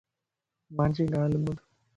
[0.75, 1.57] مانجي ڳالھه ٻڌ